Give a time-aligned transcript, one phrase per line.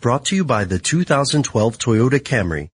[0.00, 2.68] Brought to you by the 2012 Toyota Camry.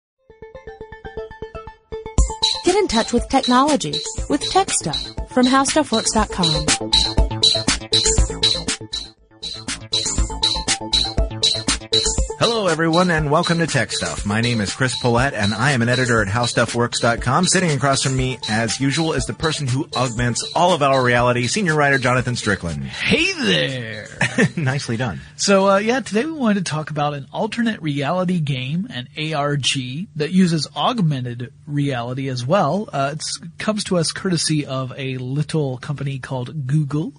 [2.63, 3.93] Get in touch with technology
[4.29, 7.18] with Tech Stuff from HowStuffWorks.com.
[12.39, 14.25] Hello, everyone, and welcome to Tech Stuff.
[14.25, 17.43] My name is Chris Pollette, and I am an editor at HowStuffWorks.com.
[17.45, 21.47] Sitting across from me, as usual, is the person who augments all of our reality,
[21.47, 22.85] senior writer Jonathan Strickland.
[22.85, 24.07] Hey there!
[24.55, 25.19] Nicely done.
[25.35, 30.07] So, uh, yeah, today we wanted to talk about an alternate reality game, an ARG,
[30.15, 32.87] that uses augmented reality as well.
[32.93, 33.23] Uh, it
[33.57, 37.11] comes to us courtesy of a little company called Google.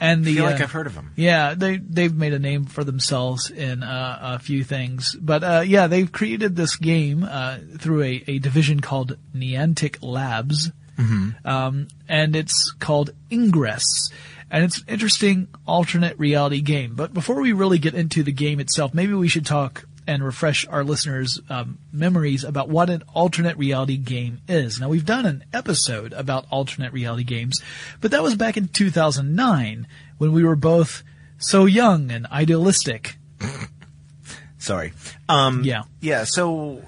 [0.00, 1.12] And the, I feel like uh, I've heard of them.
[1.14, 5.62] Yeah, they they've made a name for themselves in uh, a few things, but uh,
[5.66, 10.70] yeah, they've created this game uh, through a, a division called Niantic Labs,
[11.44, 13.84] um, and it's called Ingress,
[14.50, 16.94] and it's an interesting alternate reality game.
[16.94, 20.66] But before we really get into the game itself, maybe we should talk and refresh
[20.66, 24.80] our listeners' um, memories about what an alternate reality game is.
[24.80, 27.62] Now, we've done an episode about alternate reality games,
[28.00, 29.86] but that was back in 2009
[30.18, 31.04] when we were both
[31.38, 33.18] so young and idealistic.
[34.58, 34.92] Sorry.
[35.28, 35.84] Um, Yeah.
[36.00, 36.82] Yeah, so,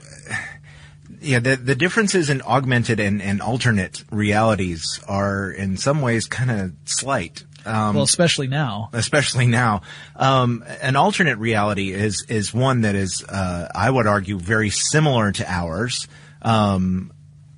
[1.20, 6.50] yeah, the, the differences in augmented and, and alternate realities are in some ways kind
[6.50, 7.44] of slight.
[7.64, 8.90] Um, Well, especially now.
[8.92, 9.82] especially now.
[10.16, 15.32] Um, an alternate reality is is one that is, uh, I would argue, very similar
[15.32, 16.08] to ours,
[16.42, 17.12] um,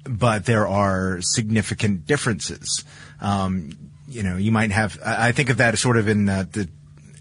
[0.05, 2.84] but there are significant differences.
[3.20, 3.70] Um,
[4.08, 4.98] you know, you might have.
[5.05, 6.69] I I think of that as sort of in uh, the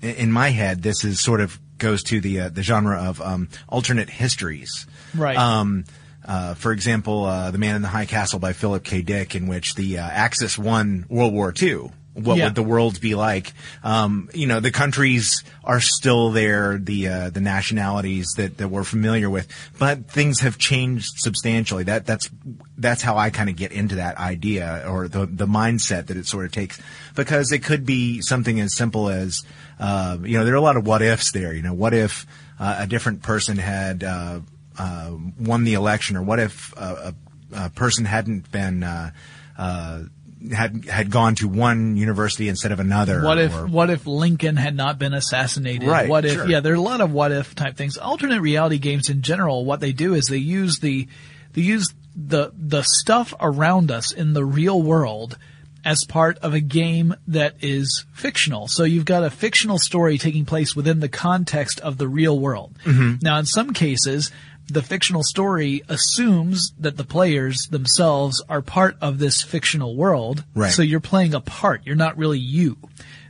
[0.01, 0.81] in my head.
[0.83, 4.85] This is sort of goes to the uh, the genre of um, alternate histories.
[5.15, 5.37] Right.
[5.37, 5.85] Um,
[6.25, 9.01] uh, for example, uh, The Man in the High Castle by Philip K.
[9.01, 11.91] Dick, in which the uh, Axis won World War II.
[12.13, 12.45] What Yeah.
[12.45, 13.53] would the world be like?
[13.83, 18.83] Um, you know, the countries are still there, the uh, the nationalities that, that we're
[18.83, 19.47] familiar with,
[19.79, 21.83] but things have changed substantially.
[21.83, 22.29] That that's
[22.77, 26.27] that's how I kind of get into that idea or the the mindset that it
[26.27, 26.79] sort of takes,
[27.15, 29.41] because it could be something as simple as,
[29.79, 31.51] uh, you know, there are a lot of what ifs there.
[31.51, 32.27] You know, what if
[32.59, 34.41] uh, a different person had uh,
[34.77, 37.11] uh, won the election, or what if uh,
[37.53, 39.09] a, a person hadn't been uh,
[39.57, 40.03] uh,
[40.51, 43.23] had had gone to one university instead of another?
[43.23, 45.87] What if or- what if Lincoln had not been assassinated?
[45.87, 46.47] Right, What if sure.
[46.49, 47.97] yeah, there are a lot of what if type things.
[47.97, 51.07] Alternate reality games in general, what they do is they use the
[51.53, 55.37] they use the the stuff around us in the real world
[55.85, 58.67] as part of a game that is fictional.
[58.69, 62.73] So you've got a fictional story taking place within the context of the real world.
[62.85, 63.15] Mm-hmm.
[63.21, 64.31] Now in some cases
[64.67, 70.43] the fictional story assumes that the players themselves are part of this fictional world.
[70.55, 70.71] Right.
[70.71, 71.81] So you're playing a part.
[71.85, 72.77] You're not really you.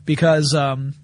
[0.05, 0.95] Because, um,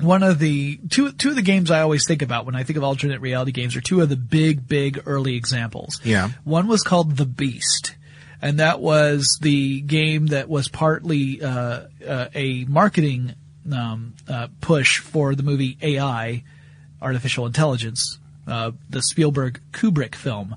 [0.00, 2.76] one of the two two of the games I always think about when I think
[2.76, 6.00] of alternate reality games are two of the big big early examples.
[6.04, 6.30] Yeah.
[6.42, 7.94] One was called The Beast,
[8.42, 13.34] and that was the game that was partly uh, uh, a marketing
[13.72, 16.42] um, uh, push for the movie AI,
[17.00, 20.56] artificial intelligence, uh, the Spielberg Kubrick film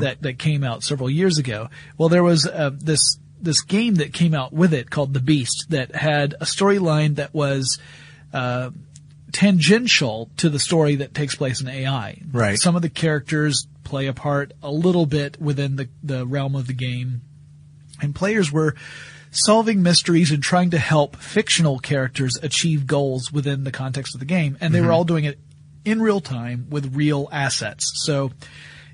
[0.00, 1.68] that that came out several years ago.
[1.98, 5.66] Well, there was uh, this this game that came out with it called The Beast
[5.68, 7.78] that had a storyline that was
[8.32, 8.70] uh,
[9.32, 12.22] tangential to the story that takes place in AI.
[12.32, 12.58] Right.
[12.58, 16.66] Some of the characters play a part a little bit within the, the realm of
[16.66, 17.20] the game.
[18.00, 18.74] And players were
[19.30, 24.26] solving mysteries and trying to help fictional characters achieve goals within the context of the
[24.26, 24.56] game.
[24.60, 25.38] And they were all doing it
[25.84, 27.92] in real time with real assets.
[28.04, 28.32] So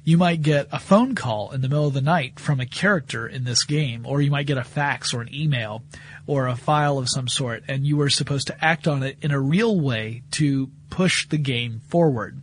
[0.04, 3.26] you might get a phone call in the middle of the night from a character
[3.26, 5.82] in this game, or you might get a fax or an email
[6.26, 9.30] or a file of some sort, and you were supposed to act on it in
[9.30, 12.40] a real way to push the game forward.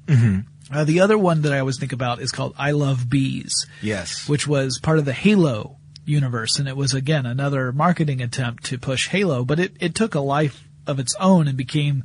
[0.72, 4.28] Uh, the other one that I always think about is called I Love Bees yes,
[4.28, 6.60] which was part of the Halo universe.
[6.60, 10.20] And it was again another marketing attempt to push Halo, but it, it took a
[10.20, 12.04] life of its own and became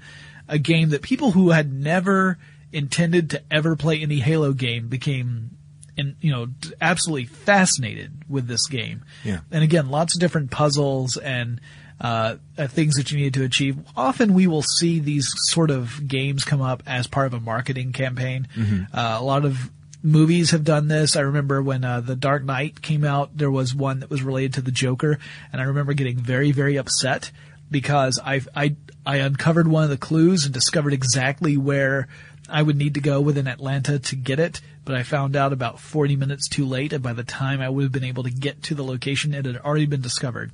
[0.48, 2.38] a game that people who had never
[2.72, 5.50] intended to ever play any Halo game became
[5.96, 6.46] and you know
[6.80, 9.04] absolutely fascinated with this game.
[9.24, 9.40] Yeah.
[9.50, 11.60] And again, lots of different puzzles and
[12.00, 13.78] uh, uh, things that you needed to achieve.
[13.96, 17.92] Often we will see these sort of games come up as part of a marketing
[17.92, 18.48] campaign.
[18.92, 19.70] Uh, a lot of
[20.02, 21.14] movies have done this.
[21.14, 24.54] I remember when uh, The Dark Knight came out, there was one that was related
[24.54, 25.18] to the Joker,
[25.52, 27.30] and I remember getting very, very upset
[27.72, 32.06] because I I I uncovered one of the clues and discovered exactly where
[32.48, 35.80] I would need to go within Atlanta to get it, but I found out about
[35.80, 38.62] 40 minutes too late, and by the time I would have been able to get
[38.64, 40.50] to the location, it had already been discovered.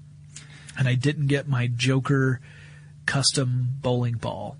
[0.78, 2.40] And I didn't get my Joker
[3.04, 4.56] custom bowling ball.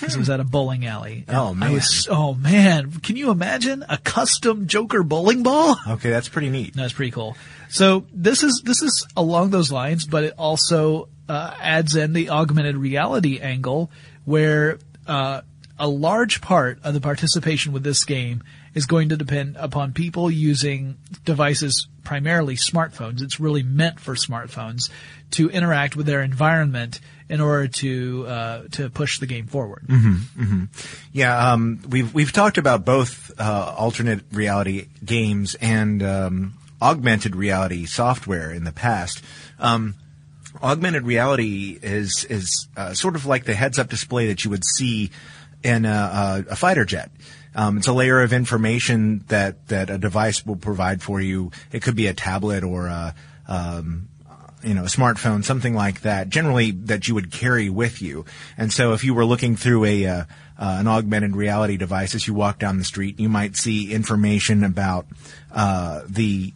[0.00, 1.24] because it was at a bowling alley.
[1.28, 1.72] Oh, man.
[1.72, 5.76] was, oh man, can you imagine a custom Joker bowling ball?
[5.88, 6.74] Okay, that's pretty neat.
[6.74, 7.36] That's pretty cool.
[7.68, 12.30] So this is this is along those lines, but it also uh, adds in the
[12.30, 13.90] augmented reality angle,
[14.24, 15.42] where uh,
[15.78, 18.42] a large part of the participation with this game
[18.74, 23.20] is going to depend upon people using devices, primarily smartphones.
[23.20, 24.90] It's really meant for smartphones
[25.32, 29.84] to interact with their environment in order to uh, to push the game forward.
[31.12, 37.86] Yeah, um, we've we've talked about both uh, alternate reality games and um, augmented reality
[37.86, 39.22] software in the past.
[39.58, 39.94] Um,
[40.62, 45.10] augmented reality is is uh, sort of like the heads-up display that you would see
[45.62, 47.10] in a, a, a fighter jet.
[47.54, 51.50] Um, it's a layer of information that that a device will provide for you.
[51.70, 53.14] It could be a tablet or a
[53.46, 54.08] um,
[54.62, 58.24] you know, a smartphone, something like that, generally that you would carry with you.
[58.56, 60.24] And so if you were looking through a, uh,
[60.58, 64.62] uh, an augmented reality device as you walk down the street, you might see information
[64.64, 65.06] about,
[65.52, 66.52] uh, the,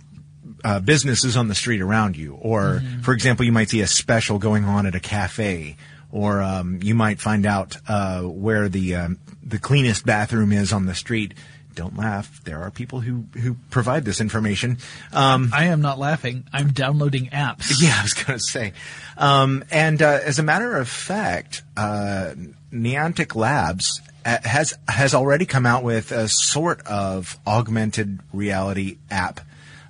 [0.67, 2.35] uh, businesses on the street around you.
[2.35, 5.77] Or, for example, you might see a special going on at a cafe.
[6.11, 10.87] Or, um, you might find out, uh, where the, um, the cleanest bathroom is on
[10.87, 11.35] the street.
[11.77, 12.43] Don't laugh.
[12.43, 14.79] There are people who, who provide this information.
[15.13, 16.43] Um, I am not laughing.
[16.53, 17.73] I'm downloading apps.
[17.81, 18.73] yeah, I was going to say.
[19.17, 22.35] Um, and uh, as a matter of fact, uh,
[22.73, 29.41] Niantic Labs uh, has has already come out with a sort of augmented reality app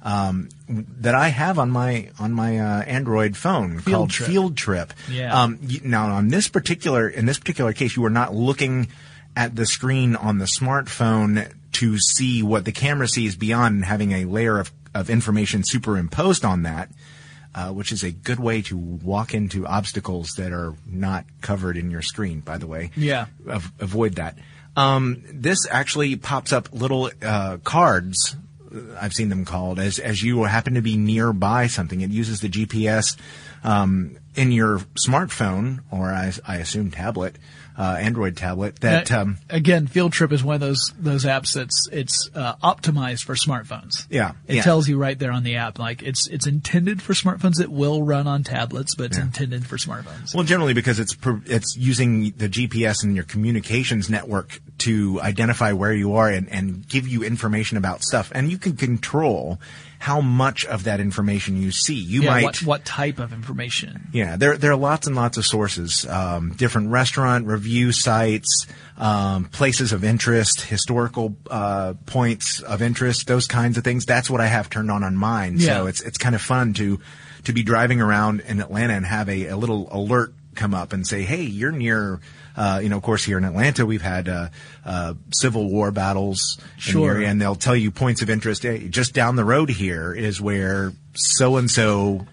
[0.06, 4.28] um, that I have on my on my uh, Android phone called Trip.
[4.28, 4.92] Field Trip.
[5.10, 5.42] Yeah.
[5.42, 8.86] Um, now, on this particular in this particular case, you are not looking
[9.34, 14.24] at the screen on the smartphone to see what the camera sees beyond having a
[14.24, 16.88] layer of, of information superimposed on that,
[17.54, 21.90] uh, which is a good way to walk into obstacles that are not covered in
[21.90, 22.92] your screen, by the way.
[22.96, 23.26] Yeah.
[23.48, 24.38] Av- avoid that.
[24.76, 28.36] Um, this actually pops up little uh, cards.
[29.00, 32.00] I've seen them called as as you happen to be nearby something.
[32.00, 33.16] It uses the GPS
[33.64, 37.36] um, in your smartphone or I, I assume tablet,
[37.78, 38.80] uh, Android tablet.
[38.80, 42.54] That Uh, um, again, Field Trip is one of those those apps that's it's uh,
[42.56, 44.06] optimized for smartphones.
[44.10, 44.62] Yeah, it yeah.
[44.62, 47.60] tells you right there on the app, like it's it's intended for smartphones.
[47.60, 50.34] It will run on tablets, but it's intended for smartphones.
[50.34, 51.16] Well, generally because it's
[51.46, 56.86] it's using the GPS and your communications network to identify where you are and, and
[56.86, 59.58] give you information about stuff, and you can control
[59.98, 61.94] how much of that information you see.
[61.94, 64.08] You yeah, might what what type of information?
[64.12, 68.66] Yeah, there there are lots and lots of sources, um, different restaurant review sites,
[68.98, 74.06] um, places of interest, historical uh, points of interest, those kinds of things.
[74.06, 75.58] That's what I have turned on on mine.
[75.58, 75.66] Yeah.
[75.80, 76.98] So it's it's kind of fun to
[77.44, 81.06] to be driving around in Atlanta and have a, a little alert come up and
[81.06, 82.20] say, "Hey, you're near."
[82.56, 84.48] Uh, you know, of course, here in Atlanta, we've had uh,
[84.82, 87.10] uh, Civil War battles Sure.
[87.10, 88.62] area, and they'll tell you points of interest.
[88.62, 92.26] Hey, just down the road here is where so and so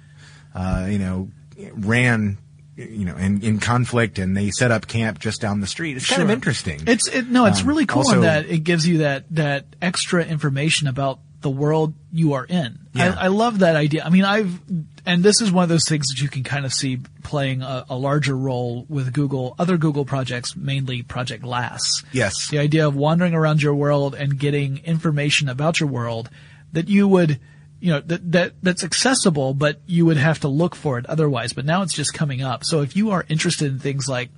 [0.56, 1.30] uh, you know,
[1.74, 2.38] ran,
[2.76, 5.98] you know, in, in conflict and they set up camp just down the street.
[5.98, 6.82] It's kind of interesting.
[6.88, 10.24] It's it, no, it's Um, really cool also- that it gives you that that extra
[10.24, 12.80] information about the world you are in.
[12.94, 13.16] Yeah.
[13.20, 14.04] I, I love that idea.
[14.06, 14.60] I mean, I've
[15.06, 17.86] and this is one of those things that you can kind of see playing a,
[17.90, 21.82] a larger role with Google, other Google projects, mainly Project Glass.
[22.14, 22.48] Yes.
[22.50, 26.30] the idea of wandering around your world and getting information about your world
[26.72, 27.40] that you would
[27.84, 31.52] you know that that that's accessible but you would have to look for it otherwise
[31.52, 34.30] but now it's just coming up so if you are interested in things like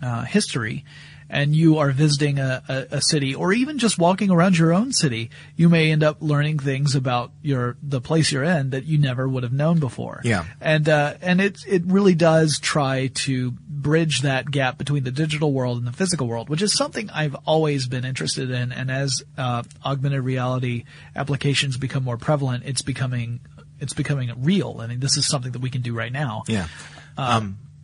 [0.00, 0.84] uh, history
[1.28, 4.92] and you are visiting a, a, a city or even just walking around your own
[4.92, 8.96] city, you may end up learning things about your the place you're in that you
[8.96, 10.20] never would have known before.
[10.24, 10.46] Yeah.
[10.60, 15.52] And uh, and it it really does try to bridge that gap between the digital
[15.52, 18.72] world and the physical world, which is something I've always been interested in.
[18.72, 20.84] And as uh, augmented reality
[21.16, 23.40] applications become more prevalent, it's becoming
[23.80, 24.78] it's becoming real.
[24.80, 26.42] I mean, this is something that we can do right now.
[26.48, 26.66] yeah.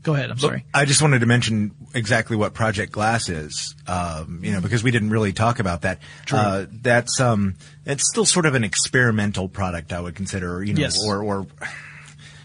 [0.03, 0.31] Go ahead.
[0.31, 0.67] I'm sorry.
[0.75, 4.91] I just wanted to mention exactly what Project Glass is, um, you know, because we
[4.91, 5.99] didn't really talk about that.
[6.31, 7.55] Uh, that's um,
[7.87, 10.99] it's still sort of an experimental product, I would consider, you know, Yes.
[11.07, 11.47] or or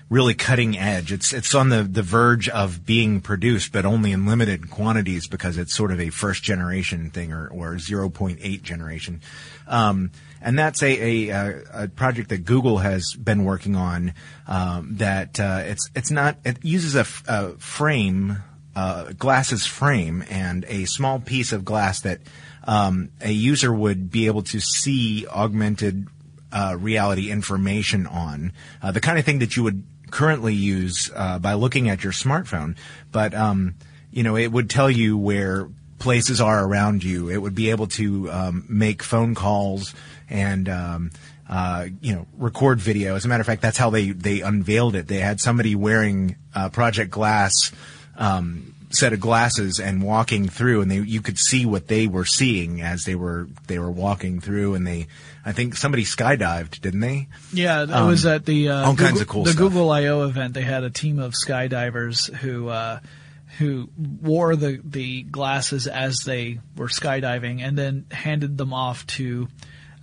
[0.10, 1.12] really cutting edge.
[1.12, 5.58] It's it's on the the verge of being produced, but only in limited quantities because
[5.58, 9.22] it's sort of a first generation thing or or 0.8 generation.
[9.68, 10.12] Um,
[10.42, 14.14] and that's a, a a project that Google has been working on.
[14.48, 18.38] Um, that uh, it's it's not it uses a, f- a frame,
[18.76, 22.20] uh, glasses frame, and a small piece of glass that
[22.64, 26.08] um, a user would be able to see augmented
[26.52, 28.52] uh, reality information on
[28.82, 32.14] uh, the kind of thing that you would currently use uh, by looking at your
[32.14, 32.76] smartphone,
[33.12, 33.76] but um,
[34.12, 37.30] you know, it would tell you where places are around you.
[37.30, 39.94] It would be able to um, make phone calls
[40.30, 41.12] and um,
[41.50, 43.16] uh, you know record video.
[43.16, 45.08] As a matter of fact, that's how they they unveiled it.
[45.08, 47.72] They had somebody wearing uh, Project Glass.
[48.18, 52.26] Um, set of glasses and walking through and they you could see what they were
[52.26, 55.06] seeing as they were they were walking through and they
[55.46, 59.22] I think somebody skydived didn't they Yeah, it was at the uh, all kinds Google,
[59.22, 59.60] of cool the stuff.
[59.60, 60.54] Google I/O event.
[60.56, 63.00] They had a team of skydivers who uh,
[63.60, 69.48] who wore the the glasses as they were skydiving, and then handed them off to.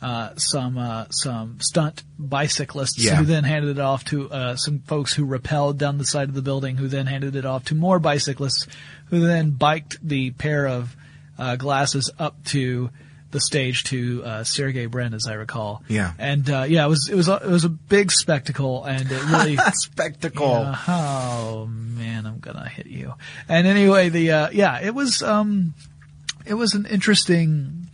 [0.03, 3.17] Uh, some uh, some stunt bicyclists Yeah.
[3.17, 6.35] who then handed it off to uh, some folks who rappelled down the side of
[6.35, 8.67] the building, who then handed it off to more bicyclists,
[9.07, 10.95] who then biked the pair of
[11.39, 12.91] uh, glasses up to
[13.31, 15.83] the stage to uh, Sergey Brin, as I recall.
[15.89, 16.13] Yeah.
[16.19, 19.25] and uh, yeah, it was it was a, it was a big spectacle, and it
[19.31, 23.15] really spectacle Yeah, oh man, I'm gonna hit you.
[23.49, 25.73] And anyway, the uh, yeah, it was um,
[26.45, 27.86] it was an interesting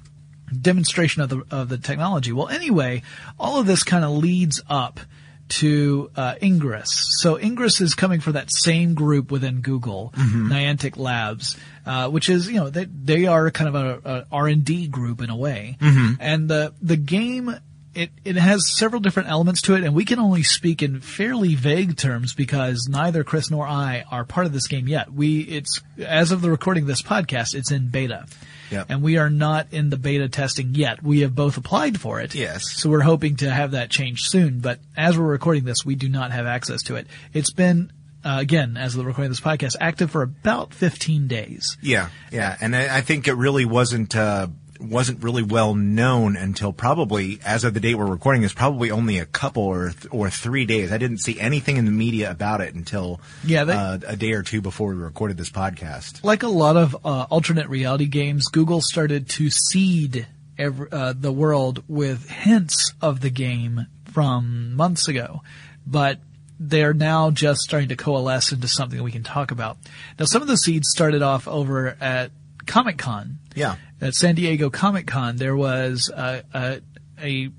[0.52, 2.32] demonstration of the of the technology.
[2.32, 3.02] Well, anyway,
[3.38, 5.00] all of this kind of leads up
[5.48, 6.88] to uh, Ingress.
[7.18, 10.12] So Ingress is coming for that same group within Google,
[10.48, 14.64] Niantic Labs, uh, which is you know they they are kind of a, R and
[14.64, 15.76] D group in a way,
[16.20, 17.54] and the the game.
[17.94, 21.54] It, it has several different elements to it, and we can only speak in fairly
[21.54, 25.12] vague terms because neither Chris nor I are part of this game yet.
[25.12, 28.24] We, it's, as of the recording of this podcast, it's in beta.
[28.72, 28.86] Yep.
[28.88, 31.02] And we are not in the beta testing yet.
[31.02, 32.34] We have both applied for it.
[32.34, 32.62] Yes.
[32.72, 34.60] So we're hoping to have that changed soon.
[34.60, 37.06] But as we're recording this, we do not have access to it.
[37.32, 37.92] It's been,
[38.24, 41.76] uh, again, as the recording of this podcast, active for about 15 days.
[41.82, 44.48] Yeah, yeah, and I, I think it really wasn't uh,
[44.82, 49.18] wasn't really well known until probably as of the date we're recording is probably only
[49.18, 50.92] a couple or th- or three days.
[50.92, 54.32] I didn't see anything in the media about it until Yeah, they- uh, a day
[54.32, 56.22] or two before we recorded this podcast.
[56.24, 60.26] Like a lot of uh, alternate reality games, Google started to seed
[60.58, 65.42] every, uh, the world with hints of the game from months ago,
[65.86, 66.18] but
[66.60, 69.78] they're now just starting to coalesce into something that we can talk about.
[70.18, 72.30] Now, some of the seeds started off over at
[72.66, 73.38] Comic Con.
[73.56, 73.76] Yeah.
[74.02, 76.80] At San Diego Comic Con, there was a, a,
[77.20, 77.50] a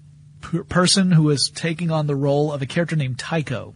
[0.41, 3.73] per- person who was taking on the role of a character named Tycho.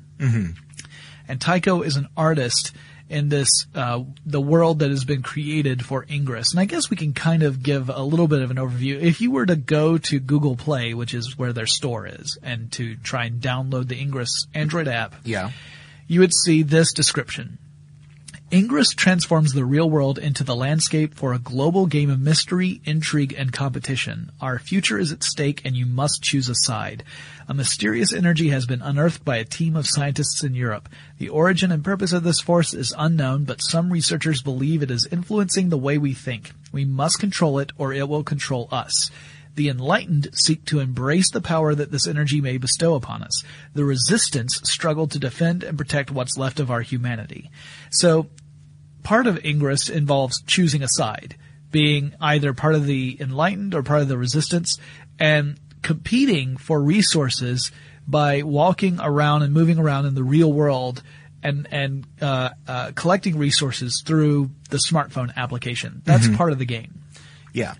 [1.28, 2.74] And Tycho is an artist
[3.10, 6.52] in this uh, the world that has been created for Ingress.
[6.52, 9.00] And I guess we can kind of give a little bit of an overview.
[9.02, 12.70] If you were to go to Google Play, which is where their store is, and
[12.74, 15.52] to try and download the Ingress Android app, Yeah.
[16.08, 17.58] you would see this description.
[18.50, 23.36] Ingress transforms the real world into the landscape for a global game of mystery, intrigue,
[23.38, 24.32] and competition.
[24.40, 27.04] Our future is at stake and you must choose a side.
[27.50, 30.88] A mysterious energy has been unearthed by a team of scientists in Europe.
[31.18, 35.10] The origin and purpose of this force is unknown, but some researchers believe it is
[35.12, 36.54] influencing the way we think.
[36.72, 39.12] We must control it or it will control us.
[39.58, 43.44] The enlightened seek to embrace the power that this energy may bestow upon us.
[43.74, 47.50] The resistance struggle to defend and protect what's left of our humanity.
[47.90, 48.28] So,
[49.02, 51.36] part of Ingress involves choosing a side,
[51.72, 54.78] being either part of the enlightened or part of the resistance,
[55.18, 57.72] and competing for resources
[58.08, 61.02] by walking around and moving around in the real world
[61.42, 66.04] and and uh, uh, collecting resources through the smartphone application.
[66.06, 67.04] That's part of the game
[67.54, 67.74] Yeah.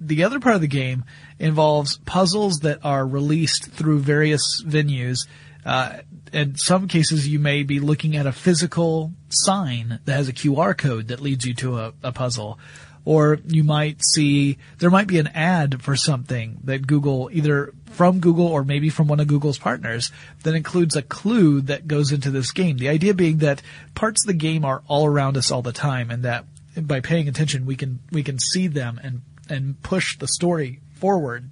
[0.00, 1.04] The other part of the game
[1.38, 5.28] involves puzzles that are released through various venues.
[5.64, 5.98] Uh,
[6.32, 10.76] in some cases, you may be looking at a physical sign that has a QR
[10.76, 12.58] code that leads you to a, a puzzle.
[13.04, 18.20] Or you might see, there might be an ad for something that Google, either from
[18.20, 20.12] Google or maybe from one of Google's partners,
[20.44, 22.76] that includes a clue that goes into this game.
[22.76, 23.62] The idea being that
[23.94, 26.44] parts of the game are all around us all the time and that
[26.76, 31.50] by paying attention, we can, we can see them and and push the story forward.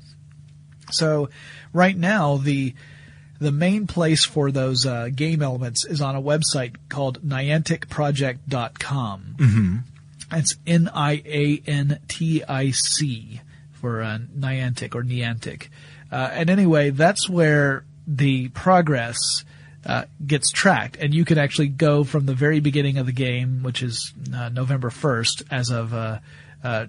[0.90, 1.30] So
[1.72, 2.74] right now the
[3.40, 9.36] the main place for those uh, game elements is on a website called nianticproject.com.
[9.36, 9.76] Mm-hmm.
[10.32, 13.40] It's N I A N T I C
[13.74, 15.68] for uh, Niantic or Niantic.
[16.10, 19.16] Uh, and anyway, that's where the progress
[19.86, 23.62] uh, gets tracked, and you can actually go from the very beginning of the game,
[23.62, 26.18] which is uh, November 1st, as of uh,
[26.62, 26.86] uh,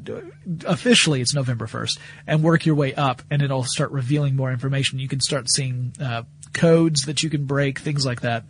[0.65, 4.99] officially it's November 1st, and work your way up, and it'll start revealing more information.
[4.99, 6.23] You can start seeing uh,
[6.53, 8.45] codes that you can break, things like that.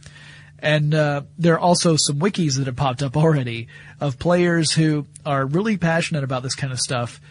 [0.62, 3.68] And uh, there are also some wikis that have popped up already
[4.00, 7.22] of players who are really passionate about this kind of stuff,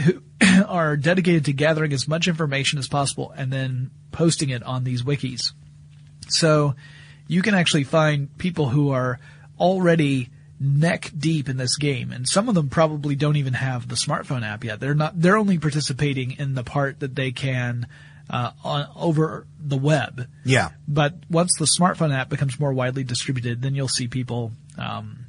[0.00, 0.22] who
[0.66, 5.02] are dedicated to gathering as much information as possible and then posting it on these
[5.02, 5.52] wikis.
[6.28, 6.74] So
[7.26, 9.18] you can actually find people who are
[9.58, 13.94] already neck deep in this game, and some of them probably don't even have the
[13.94, 14.78] smartphone app yet.
[14.80, 15.18] They're not.
[15.20, 17.86] They're only participating in the part that they can
[18.28, 20.28] uh, on over the web.
[20.44, 20.70] Yeah.
[20.86, 25.24] But once the smartphone app becomes more widely distributed, then you'll see people um,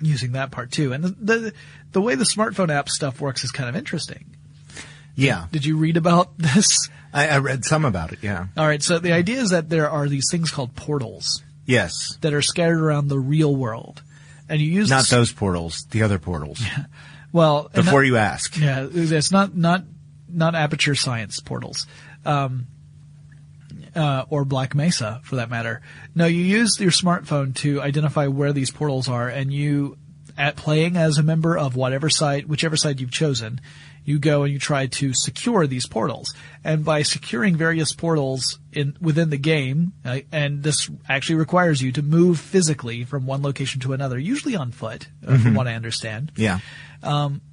[0.00, 0.92] using that part too.
[0.92, 1.52] And the, the
[1.92, 4.26] the way the smartphone app stuff works is kind of interesting.
[5.16, 5.46] Yeah.
[5.52, 6.88] Did you read about this?
[7.12, 8.18] I, I read some about it.
[8.22, 8.46] Yeah.
[8.56, 8.82] All right.
[8.82, 12.18] So the idea is that there are these things called portals Yes.
[12.20, 14.02] that are scattered around the real world,
[14.48, 15.86] and you use Not those portals.
[15.90, 16.62] The other portals.
[17.32, 18.56] Well, Before you ask.
[18.56, 19.82] Yeah, it's not not
[20.28, 21.88] not aperture science portals,
[22.24, 22.68] um,
[23.96, 25.82] uh, or Black Mesa for that matter.
[26.14, 29.98] No, you use your smartphone to identify where these portals are, and you,
[30.38, 33.60] at playing as a member of whatever side, whichever side you've chosen,
[34.04, 36.34] you go and you try to secure these portals.
[36.62, 41.92] And by securing various portals in within the game, uh, and this actually requires you
[41.92, 45.74] to move physically from one location to another, usually on foot, uh, from what I
[45.74, 46.58] understand Yeah.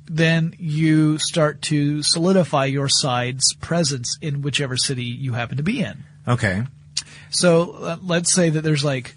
[0.08, 5.82] then you start to solidify your side's presence in whichever city you happen to be
[5.82, 6.04] in.
[6.28, 6.64] Okay.
[7.30, 9.16] So uh, let's say that there's like,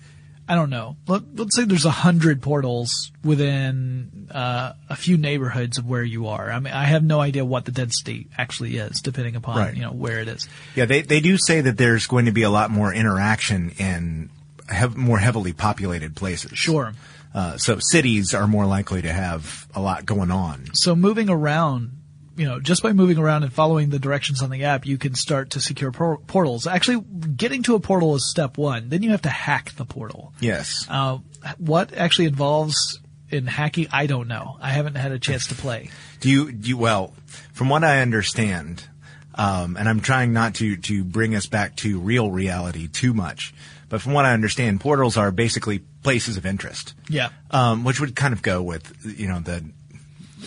[0.49, 5.79] I don't know, let, let's say there's a hundred portals within uh, a few neighborhoods
[5.79, 6.51] of where you are.
[6.51, 9.75] I mean, I have no idea what the density actually is, depending upon Right.
[9.75, 10.47] you know where it is.
[10.75, 14.31] Yeah, they they do say that there's going to be a lot more interaction in
[14.69, 16.59] hev- more heavily populated places.
[16.59, 16.93] Sure.
[17.35, 20.67] Uh, so cities are more likely to have a lot going on.
[20.75, 21.91] So moving around,
[22.37, 25.15] you know, just by moving around and following the directions on the app, you can
[25.15, 26.67] start to secure por- portals.
[26.67, 27.05] Actually,
[27.37, 28.89] getting to a portal is step one.
[28.89, 30.33] Then you have to hack the portal.
[30.41, 30.87] Yes.
[30.89, 31.19] Uh,
[31.59, 33.01] what actually involves
[33.31, 34.57] in hacking, I don't know.
[34.61, 35.91] I haven't had a chance to play.
[36.21, 37.15] Do you, do you, well,
[37.53, 38.87] from what I understand,
[39.35, 43.55] um, and I'm trying not to, to bring us back to real reality too much,
[43.89, 46.95] but from what I understand, portals are basically places of interest.
[47.09, 47.31] Yeah.
[47.51, 49.65] Um, which would kind of go with, you know, the,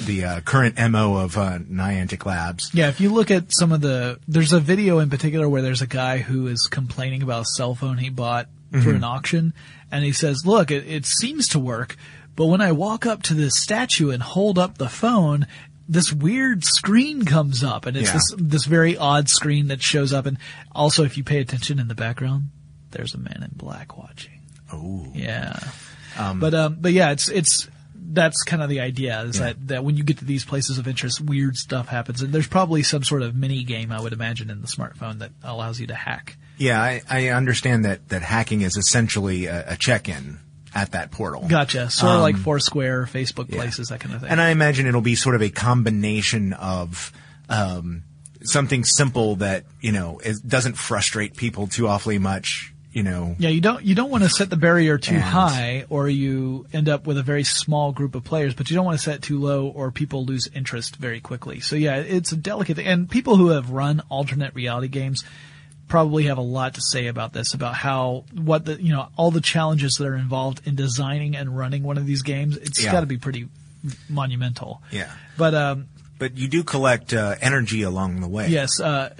[0.06, 2.70] the, uh, current MO of, uh, Niantic Labs.
[2.74, 5.82] Yeah, if you look at some of the, there's a video in particular where there's
[5.82, 8.48] a guy who is complaining about a cell phone he bought
[8.84, 9.54] for an auction,
[9.92, 11.96] and he says, "Look, it, it seems to work,
[12.36, 15.48] but when I walk up to this statue and hold up the phone."
[15.90, 18.14] This weird screen comes up, and it's Yeah.
[18.16, 20.26] this this very odd screen that shows up.
[20.26, 20.38] And
[20.76, 22.50] also, if you pay attention in the background,
[22.92, 24.42] there's a man in black watching.
[24.74, 25.08] Oh.
[25.16, 25.58] Yeah.
[26.36, 27.70] but um but yeah, it's it's
[28.10, 30.88] that's kind of the idea is that that when you get to these places of
[30.88, 34.50] interest, weird stuff happens, and there's probably some sort of mini game I would imagine
[34.50, 36.38] in the smartphone that allows you to hack.
[36.58, 40.40] Yeah, I, I understand that, that hacking is essentially a, a check-in
[40.74, 41.46] at that portal.
[41.48, 41.90] Gotcha.
[41.90, 43.58] Sort of Um, like Foursquare, Facebook Yeah.
[43.58, 44.30] places, that kind of thing.
[44.32, 47.12] And I imagine it'll be sort of a combination of
[47.50, 48.04] um,
[48.44, 52.74] something simple that you know doesn't frustrate people too awfully much.
[52.94, 55.86] You know, yeah, you don't you don't want to set the barrier too And- high,
[55.90, 58.56] or you end up with a very small group of players.
[58.56, 61.60] But you don't want to set it too low, or people lose interest very quickly.
[61.60, 62.88] So yeah, it's a delicate thing.
[62.88, 65.24] And people who have run alternate reality games
[65.88, 69.30] probably have a lot to say about this, about how what the you know all
[69.32, 72.58] the challenges that are involved in designing and running one of these games.
[72.58, 72.92] It's Yeah.
[72.94, 73.48] got to be pretty
[74.10, 74.82] monumental.
[74.92, 75.12] Yeah.
[75.38, 75.88] But um,
[76.20, 78.48] but you do collect uh, energy along the way.
[78.50, 79.14] yes, uh,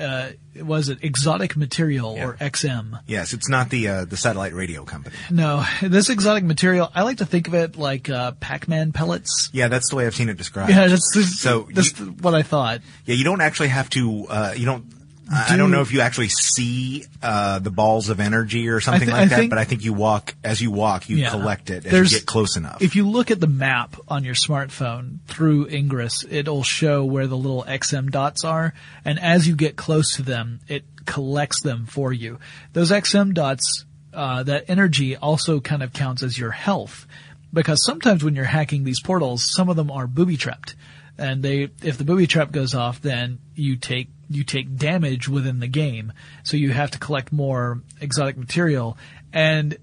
[0.58, 3.00] uh, was it exotic material or XM?
[3.06, 5.16] Yes, it's not the uh, the satellite radio company.
[5.30, 9.50] No, this exotic material, I like to think of it like uh, Pac-Man pellets.
[9.54, 10.72] Yeah, that's the way I've seen it described.
[10.72, 12.82] Yeah, that's, that's, So that's you- what I thought.
[13.06, 14.26] Yeah, you don't actually have to.
[14.28, 14.86] Uh, you don't.
[15.32, 19.08] I Do- don't know if you actually see uh, the balls of energy or something
[19.08, 21.30] thi- like I that, think- but I think you walk as you walk, you Yeah.
[21.32, 22.82] collect it as you get close enough.
[22.82, 27.36] If you look at the map on your smartphone through Ingress, it'll show where the
[27.38, 32.14] little XM dots are, and as you get close to them, it collects them for
[32.14, 32.40] you.
[32.74, 37.06] Those XM dots, uh, that energy also kind of counts as your health,
[37.54, 40.76] because sometimes when you're hacking these portals, some of them are booby trapped,
[41.18, 45.60] and they, if the booby trap goes off, then you take you take damage within
[45.60, 46.14] the game,
[46.44, 48.98] so you have to collect more exotic material,
[49.34, 49.78] and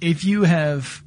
[0.00, 1.02] if you have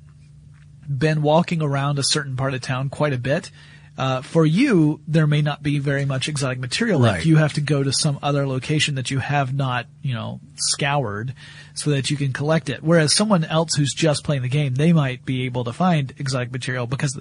[0.88, 3.49] been walking around a certain part of town quite a bit,
[3.95, 7.17] uh, for you, there may not be very much exotic material left.
[7.19, 7.25] Right.
[7.25, 11.36] You have to go to some other location that you have not, you know, scoured
[11.75, 12.82] so that you can collect it.
[12.82, 16.51] Whereas someone else who's just playing the game, they might be able to find exotic
[16.51, 17.19] material because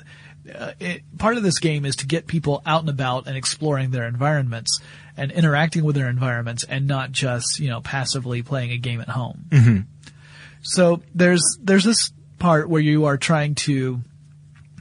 [0.55, 3.91] uh, it, part of this game is to get people out and about and exploring
[3.91, 4.81] their environments
[5.17, 9.09] and interacting with their environments and not just, you know, passively playing a game at
[9.09, 9.87] home.
[10.63, 14.01] So there's there's this part where you are trying to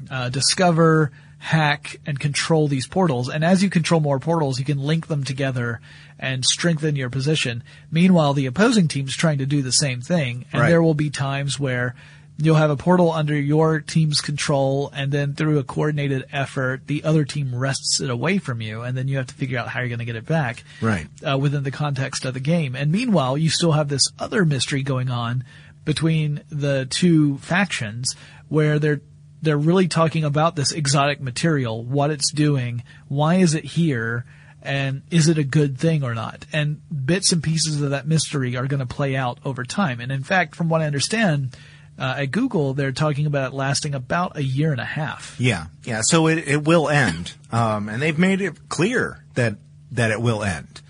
[0.09, 3.29] uh, discover, hack, and control these portals.
[3.29, 5.79] And as you control more portals, you can link them together
[6.19, 7.63] and strengthen your position.
[7.91, 10.69] Meanwhile, the opposing team's trying to do the same thing, and Right.
[10.69, 11.95] there will be times where
[12.45, 17.03] you'll have a portal under your team's control, and then through a coordinated effort, the
[17.03, 19.79] other team wrests it away from you, and then you have to figure out how
[19.79, 20.63] you're going to get it back.
[20.81, 21.07] Right.
[21.25, 22.75] Uh, within the context of the game.
[22.75, 25.43] And meanwhile, you still have this other mystery going on
[25.85, 28.15] between the two factions
[28.49, 29.01] where they're
[29.41, 34.23] they're really talking about this exotic material, what it's doing, why is it here,
[34.61, 36.45] and is it a good thing or not?
[36.53, 39.99] And bits and pieces of that mystery are going to play out over time.
[39.99, 41.57] And in fact, from what I understand,
[42.01, 45.35] uh, at Google, they're talking about it lasting about a year and a half.
[45.37, 46.01] Yeah, yeah.
[46.03, 49.57] So it, it will end, um, and they've made it clear that
[49.91, 50.81] that it will end.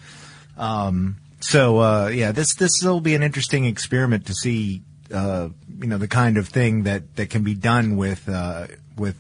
[0.58, 5.88] Um, so uh, yeah, this this will be an interesting experiment to see, uh, you
[5.88, 9.18] know, the kind of thing that that can be done with uh, with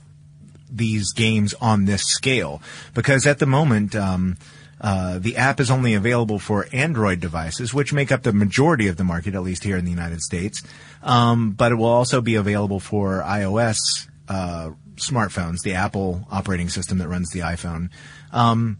[0.71, 2.61] these games on this scale.
[2.93, 4.37] Because at the moment, um,
[4.81, 8.97] uh, the app is only available for Android devices, which make up the majority of
[8.97, 10.63] the market, at least here in the United States.
[11.03, 13.77] Um, but it will also be available for iOS
[14.27, 17.91] uh, smartphones, the Apple operating system that runs the iPhone.
[18.31, 18.79] Um,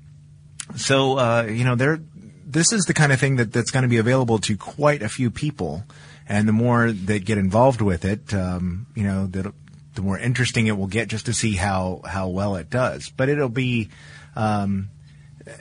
[0.76, 2.00] so uh, you know, there,
[2.46, 5.10] this is the kind of thing that, that's going to be available to quite a
[5.10, 5.84] few people,
[6.28, 9.54] and the more that get involved with it, um, you know, the,
[9.94, 13.12] the more interesting it will get just to see how how well it does.
[13.16, 13.90] But it'll be.
[14.36, 14.90] Um,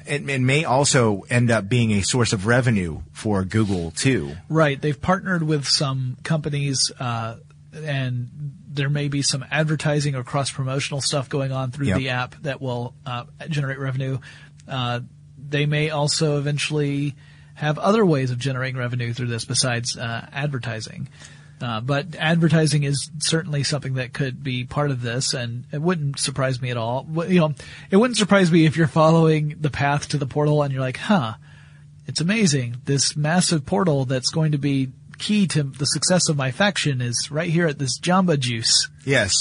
[0.06, 4.36] it, it may also end up being a source of revenue for Google too.
[4.48, 4.80] Right.
[4.80, 7.36] They've partnered with some companies, uh,
[7.74, 8.28] and
[8.68, 11.98] there may be some advertising or cross promotional stuff going on through Yep.
[11.98, 14.18] the app that will uh, generate revenue.
[14.68, 15.00] Uh,
[15.48, 17.14] they may also eventually
[17.54, 21.08] have other ways of generating revenue through this besides uh, advertising.
[21.60, 26.18] Uh, but advertising is certainly something that could be part of this, and it wouldn't
[26.18, 27.06] surprise me at all.
[27.28, 27.54] You know,
[27.90, 30.96] it wouldn't surprise me if you're following the path to the portal and you're like,
[30.96, 31.34] "Huh,
[32.06, 32.76] it's amazing.
[32.86, 37.30] This massive portal that's going to be key to the success of my faction is
[37.30, 39.34] right here at this Jamba Juice, Yes,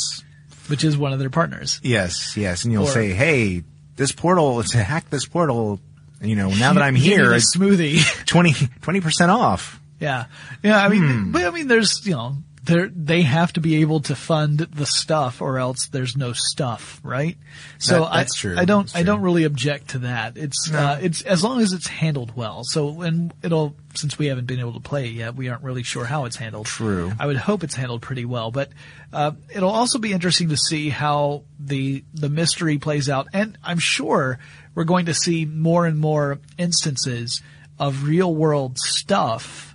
[0.68, 1.80] which is one of their partners.
[1.84, 2.66] yes, yes.
[2.66, 3.64] And you'll Or- say, "Hey,
[3.96, 5.80] this portal to hack this portal."
[6.22, 8.04] You know, now that I'm here, it's smoothie.
[8.26, 9.79] 20 percent off.
[10.00, 10.26] Yeah,
[10.64, 10.84] yeah.
[10.84, 11.32] I mean, Hmm.
[11.32, 14.86] but I mean, there's you know, they they have to be able to fund the
[14.86, 17.38] stuff, or else there's no stuff, right?
[17.80, 18.56] So That- that's I, true.
[18.58, 20.38] I don't That's I don't really object to that.
[20.38, 22.64] It's uh, it's as long as it's handled well.
[22.64, 25.84] So and it'll since we haven't been able to play it yet, we aren't really
[25.84, 26.68] sure how it's handled.
[26.68, 27.12] True.
[27.20, 28.70] I would hope it's handled pretty well, but
[29.12, 33.80] uh, it'll also be interesting to see how the the mystery plays out, and I'm
[33.80, 34.38] sure
[34.76, 37.42] we're going to see more and more instances
[37.80, 39.69] of real world stuff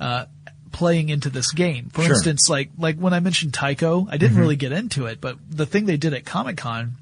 [0.00, 0.26] uh,
[0.72, 1.88] playing into this game.
[1.92, 2.12] For Sure.
[2.14, 5.66] instance, like like when I mentioned Tycho, I didn't really get into it, but the
[5.66, 6.92] thing they did at Comic Con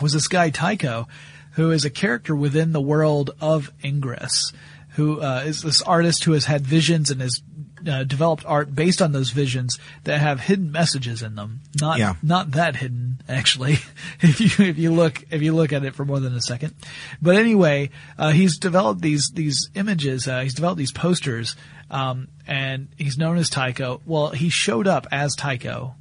[0.00, 1.06] was this guy Tycho,
[1.52, 4.52] who is a character within the world of Ingress,
[4.96, 7.40] who uh, is this artist who has had visions and has
[7.88, 11.60] uh, developed art based on those visions that have hidden messages in them.
[11.80, 12.14] Not Yeah.
[12.22, 13.78] not that hidden actually.
[14.20, 16.74] if you if you look if you look at it for more than a second,
[17.22, 20.26] but anyway, uh, he's developed these these images.
[20.28, 21.56] Uh, he's developed these posters,
[21.90, 24.00] um, and he's known as Tycho.
[24.06, 25.94] Well, he showed up as Tycho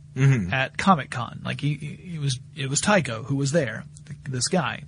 [0.52, 1.42] at Comic Con.
[1.44, 3.84] Like he, he was it was Tycho who was there.
[4.30, 4.84] This guy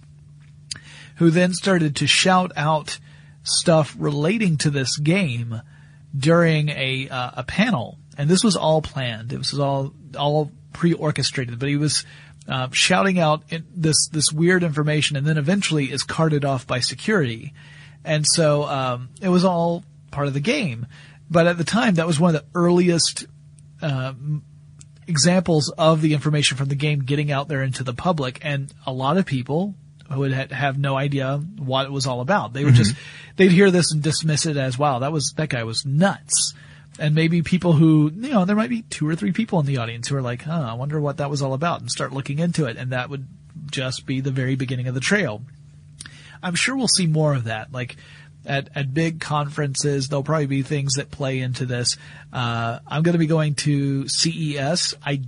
[1.18, 3.00] who then started to shout out
[3.44, 5.62] stuff relating to this game
[6.16, 9.34] during a uh, a panel, and this was all planned.
[9.34, 12.06] It was all all pre-orchestrated, but he was
[12.48, 16.80] uh, shouting out in this this weird information, and then eventually is carted off by
[16.80, 17.54] security,
[18.04, 20.88] and so um, it was all part of the game.
[21.30, 23.26] But at the time, that was one of the earliest
[25.08, 28.94] examples of the information from the game getting out there into the public, and a
[28.94, 29.76] lot of people
[30.12, 32.54] who would ha- have no idea what it was all about.
[32.54, 32.96] They would just
[33.36, 36.54] they'd hear this and dismiss it as, "Wow, that was that guy was nuts."
[36.98, 39.78] And maybe people who you know there might be two or three people in the
[39.78, 42.40] audience who are like, "Huh, I wonder what that was all about," and start looking
[42.40, 43.28] into it, and that would
[43.72, 45.42] just be the very beginning of the trail.
[46.42, 47.74] I'm sure we'll see more of that.
[47.74, 47.96] Like
[48.46, 51.98] at, at big conferences, there'll probably be things that play into this.
[52.32, 54.96] Uh, I'm going to be going to CES.
[55.04, 55.22] I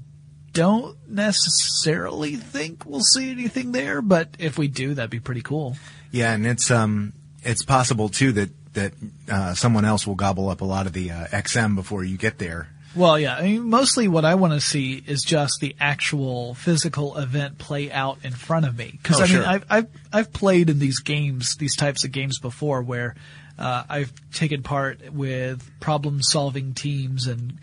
[0.57, 5.77] don't necessarily think we'll see anything there, but if we do, that'd be pretty cool.
[6.11, 8.93] Yeah, and it's um it's possible too that that
[9.29, 12.37] uh, someone else will gobble up a lot of the uh, XM before you get
[12.37, 12.69] there.
[12.95, 17.17] Well, yeah, I mean, mostly what I want to see is just the actual physical
[17.17, 18.97] event play out in front of me.
[19.01, 19.45] Because Oh, I mean, sure.
[19.47, 23.15] I've, I've I've played in these games, these types of games before, where
[23.59, 27.57] uh, I've taken part with problem-solving teams and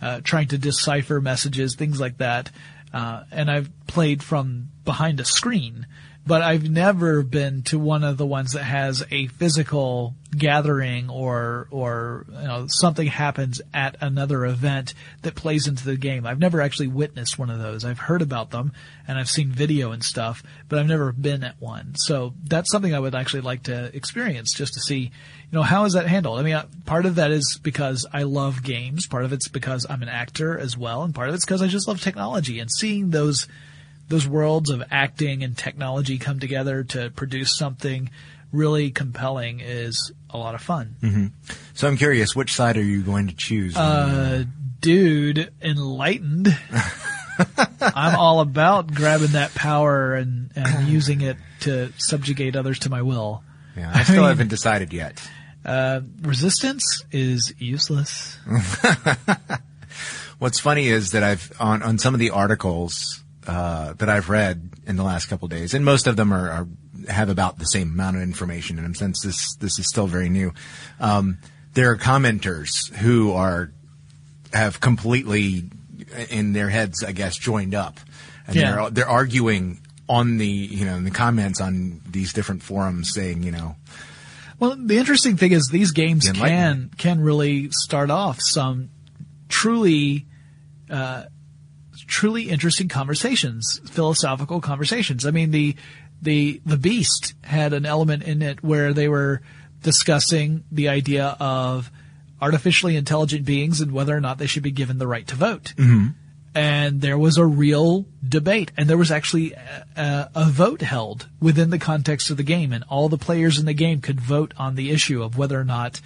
[0.00, 2.50] uh, trying to decipher messages, things like that.
[2.92, 5.86] Uh, and I've played from behind a screen
[6.26, 11.68] but I've never been to one of the ones that has a physical gathering or
[11.70, 16.26] or you know something happens at another event that plays into the game.
[16.26, 17.84] I've never actually witnessed one of those.
[17.84, 18.72] I've heard about them
[19.06, 21.94] and I've seen video and stuff, but I've never been at one.
[21.94, 25.12] So that's something I would actually like to experience just to see,
[25.50, 26.38] you know, how is that handled?
[26.38, 29.86] I mean, uh, part of that is because I love games, part of it's because
[29.88, 32.70] I'm an actor as well, and part of it's because I just love technology and
[32.70, 33.46] seeing those
[34.08, 38.10] those worlds of acting and technology come together to produce something
[38.52, 40.94] really compelling is a lot of fun.
[41.74, 43.76] So I'm curious, which side are you going to choose?
[43.76, 44.44] Uh,
[44.80, 46.56] dude, enlightened.
[47.80, 53.02] I'm all about grabbing that power and, and using it to subjugate others to my
[53.02, 53.42] will.
[53.76, 55.22] Yeah, I still mean- haven't decided yet.
[55.66, 58.38] Uh, resistance is useless.
[60.38, 64.70] What's funny is that I've on on some of the articles uh, that I've read
[64.86, 66.68] in the last couple of days, and most of them are, are
[67.08, 68.94] have about the same amount of information in them.
[68.94, 70.52] Since this this is still very new,
[71.00, 71.38] um,
[71.72, 73.72] there are commenters who are
[74.52, 75.64] have completely
[76.30, 77.98] in their heads, I guess, joined up,
[78.46, 78.72] and Yeah.
[78.72, 83.42] they're they're arguing on the you know in the comments on these different forums, saying
[83.42, 83.76] you know
[84.58, 88.90] Well, the interesting thing is these games The can can really start off some
[89.48, 90.26] truly
[90.90, 91.24] uh,
[92.06, 95.26] truly interesting conversations, philosophical conversations.
[95.26, 95.74] I mean, the
[96.22, 99.42] the the Beast had an element in it where they were
[99.82, 101.90] discussing the idea of
[102.40, 105.74] artificially intelligent beings and whether or not they should be given the right to vote.
[106.56, 111.28] And there was a real debate, and there was actually a, a, a vote held
[111.38, 114.54] within the context of the game, and all the players in the game could vote
[114.56, 116.00] on the issue of whether or not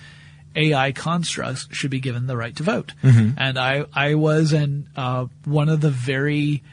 [0.56, 2.94] AI constructs should be given the right to vote.
[3.38, 6.64] And I, I was an, uh, one of the very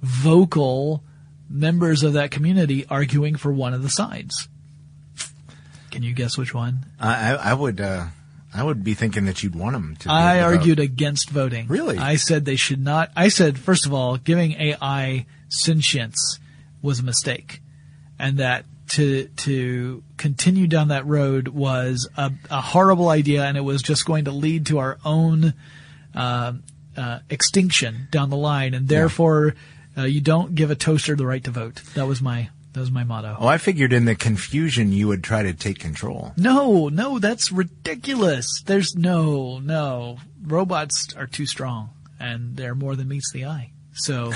[0.00, 1.02] vocal
[1.50, 4.48] members of that community arguing for one of the sides.
[5.90, 6.86] Can you guess which one?
[7.00, 8.06] I, I I would uh,
[8.54, 10.12] I would be thinking that you'd want them to.
[10.12, 10.46] I to vote.
[10.46, 11.66] argued against voting.
[11.66, 11.98] Really?
[11.98, 13.10] I said they should not.
[13.16, 16.38] I said, first of all, giving AI sentience
[16.80, 17.60] was a mistake.
[18.16, 23.62] And that to, to continue down that road was a, a horrible idea and it
[23.62, 25.54] was just going to lead to our own,
[26.14, 26.52] uh,
[26.96, 28.72] uh, extinction down the line.
[28.72, 29.56] And therefore,
[29.98, 31.82] uh, you don't give a toaster the right to vote.
[31.94, 33.36] That was my, that was my motto.
[33.38, 36.32] Oh, I figured in the confusion you would try to take control.
[36.36, 38.62] No, no, that's ridiculous.
[38.66, 40.18] There's no, no.
[40.42, 43.70] Robots are too strong and they're more than meets the eye.
[43.92, 44.32] So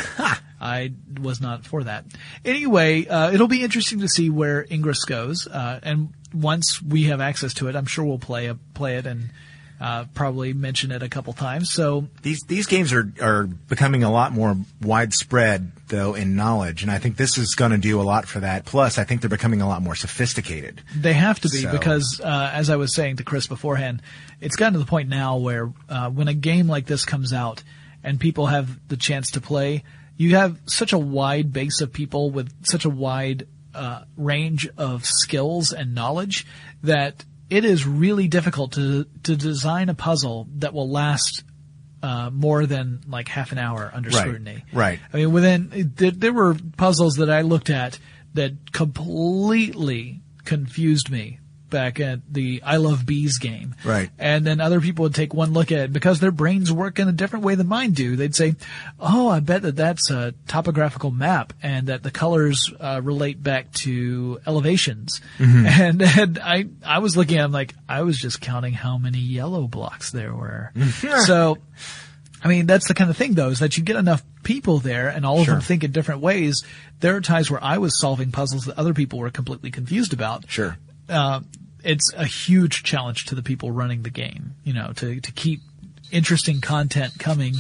[0.61, 2.05] I was not for that.
[2.45, 5.49] Anyway, uh, it'll be interesting to see where Ingress goes.
[5.49, 9.07] Uh, and once we have access to it, I'm sure we'll play a, play it
[9.07, 9.31] and
[9.81, 11.71] uh, probably mention it a couple times.
[11.71, 16.91] So These these games are are becoming a lot more widespread though in knowledge, and
[16.91, 18.65] I think this is going to do a lot for that.
[18.65, 20.83] Plus, I think they're becoming a lot more sophisticated.
[20.95, 24.03] They have to be So- because, uh, as I was saying to Chris beforehand,
[24.41, 27.63] it's gotten to the point now where uh, when a game like this comes out
[28.05, 29.83] and people have the chance to play,
[30.17, 35.05] you have such a wide base of people with such a wide uh, range of
[35.07, 36.45] skills and knowledge
[36.83, 41.45] that it is really difficult to to design a puzzle that will last
[42.03, 44.65] uh, more than like half an hour under Right, scrutiny.
[44.73, 45.01] right.
[45.13, 47.99] I mean, within there, there were puzzles that I looked at
[48.35, 53.75] that completely confused me back at the I Love Bees game.
[53.85, 54.11] Right.
[54.19, 57.09] And then other people would take one look at it because their brains work in
[57.09, 58.17] a different way than mine do.
[58.17, 58.55] They'd say,
[58.99, 63.73] "Oh, I bet that that's a topographical map and that the colors uh, relate back
[63.85, 68.73] to elevations." And, and I I was looking at them like I was just counting
[68.73, 70.73] how many yellow blocks there were.
[71.27, 71.59] so
[72.43, 75.09] I mean, that's the kind of thing though, is that you get enough people there
[75.09, 75.55] and all of Sure.
[75.55, 76.65] them think in different ways.
[77.01, 80.49] There are times where I was solving puzzles that other people were completely confused about.
[80.51, 80.77] Sure.
[81.09, 81.41] Uh,
[81.85, 85.61] it's a huge challenge to the people running the game, you know, to, to keep
[86.11, 87.55] interesting content coming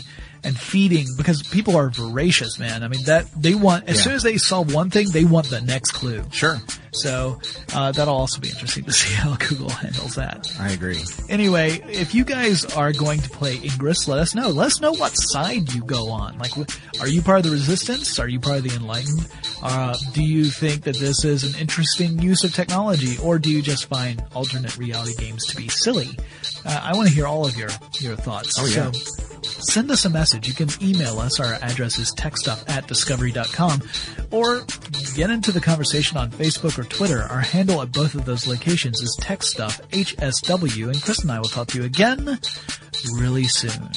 [0.49, 2.83] and feeding because people are voracious, man.
[2.83, 4.03] I mean, that they want, as Yeah.
[4.03, 6.25] soon as they solve one thing, they want the next clue.
[6.33, 6.61] Sure.
[6.93, 7.39] So,
[7.75, 10.51] uh, that'll also be interesting to see how Google handles that.
[10.59, 10.99] I agree.
[11.29, 14.49] Anyway, if you guys are going to play Ingress, let us know.
[14.49, 16.39] Let us know what side you go on.
[16.39, 16.53] Like,
[17.01, 18.19] are you part of the Resistance?
[18.19, 19.29] Are you part of the Enlightened?
[19.63, 23.61] Uh, do you think that this is an interesting use of technology, or do you
[23.61, 26.09] just find alternate reality games to be silly?
[26.65, 27.69] Uh, I want to hear all of your
[28.01, 28.57] your thoughts.
[28.59, 28.91] Oh, yeah.
[28.93, 30.49] So, send us a message.
[30.49, 31.41] You can email us.
[31.41, 33.83] Our address is techstuff at discovery.com
[34.31, 34.65] or
[35.15, 37.23] get into the conversation on Facebook or Twitter.
[37.23, 41.49] Our handle at both of those locations is techstuff, HSW, and Chris and I will
[41.49, 42.39] talk to you again
[43.15, 43.91] really soon.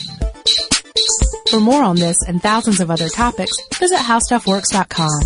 [1.50, 5.22] For more on this and thousands of other topics, visit howstuffworks.com.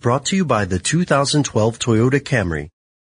[0.00, 2.70] Brought to you by the 2012 Toyota Camry.